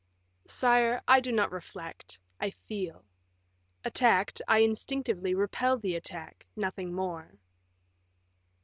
[0.47, 3.05] "Sire, I do not reflect, I feel.
[3.85, 7.37] Attacked, I instinctively repel the attack, nothing more."